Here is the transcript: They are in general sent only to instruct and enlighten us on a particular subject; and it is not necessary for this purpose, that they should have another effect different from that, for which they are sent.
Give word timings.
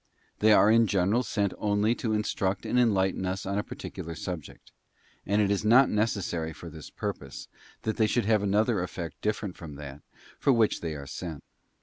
They 0.39 0.51
are 0.51 0.71
in 0.71 0.87
general 0.87 1.21
sent 1.21 1.53
only 1.59 1.93
to 1.93 2.13
instruct 2.13 2.65
and 2.65 2.79
enlighten 2.79 3.23
us 3.23 3.45
on 3.45 3.59
a 3.59 3.63
particular 3.63 4.15
subject; 4.15 4.71
and 5.27 5.43
it 5.43 5.51
is 5.51 5.63
not 5.63 5.91
necessary 5.91 6.53
for 6.53 6.69
this 6.71 6.89
purpose, 6.89 7.47
that 7.83 7.97
they 7.97 8.07
should 8.07 8.25
have 8.25 8.41
another 8.41 8.81
effect 8.81 9.21
different 9.21 9.57
from 9.57 9.75
that, 9.75 10.01
for 10.39 10.51
which 10.51 10.81
they 10.81 10.95
are 10.95 11.05
sent. 11.05 11.43